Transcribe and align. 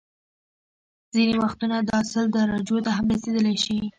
ځینې 1.13 1.35
وختونه 1.43 1.77
دا 1.89 1.99
سل 2.11 2.25
درجو 2.35 2.77
ته 2.85 2.91
هم 2.97 3.05
رسيدلی 3.13 3.55
شي 3.63 3.77